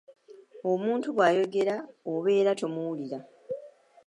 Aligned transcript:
Omuntu 0.71 1.07
bw’ayogera 1.15 1.75
obeera 2.13 2.51
tomuwulira. 2.59 3.19